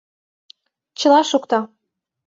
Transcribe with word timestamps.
Чыла 0.99 1.21
шукта. 1.31 1.59